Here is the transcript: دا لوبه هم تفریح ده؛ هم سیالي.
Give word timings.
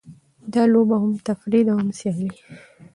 دا 0.53 0.63
لوبه 0.71 0.95
هم 1.03 1.13
تفریح 1.27 1.61
ده؛ 1.67 1.71
هم 1.79 1.87
سیالي. 1.99 2.29